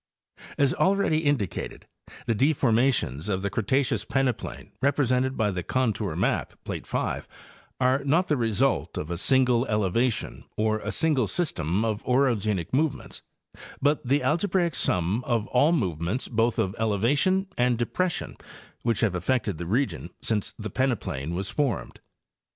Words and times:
a 0.57 0.61
As 0.63 0.73
already 0.73 1.19
indicated, 1.19 1.85
the 2.25 2.33
deformations 2.33 3.29
of 3.29 3.43
the 3.43 3.51
Cretaceous 3.51 4.03
pene 4.03 4.33
plain 4.33 4.71
represented 4.81 5.37
by 5.37 5.51
the 5.51 5.61
contour 5.61 6.15
map 6.15 6.53
(plate 6.63 6.87
5) 6.87 7.27
are 7.79 8.03
not 8.03 8.27
the 8.27 8.35
result 8.35 8.97
of 8.97 9.11
a 9.11 9.15
single 9.17 9.63
elevation 9.67 10.43
or 10.57 10.79
a 10.79 10.91
single 10.91 11.27
system 11.27 11.85
of 11.85 12.03
orogenic 12.07 12.73
movements, 12.73 13.21
but 13.79 14.03
the 14.03 14.23
algebraic 14.23 14.73
sum 14.73 15.23
of 15.23 15.45
all 15.49 15.71
movements 15.71 16.27
both 16.27 16.57
of 16.57 16.73
elevation 16.79 17.45
and 17.55 17.77
depression 17.77 18.35
which 18.81 19.01
have 19.01 19.13
affected 19.13 19.59
the 19.59 19.67
region 19.67 20.09
since 20.19 20.55
the 20.57 20.71
peneplain 20.71 21.35
was 21.35 21.51
formed. 21.51 21.99